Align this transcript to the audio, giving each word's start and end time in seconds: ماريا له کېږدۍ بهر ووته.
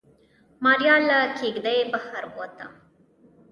ماريا 0.63 0.95
له 1.07 1.17
کېږدۍ 1.37 1.79
بهر 1.91 2.23
ووته. 2.31 2.65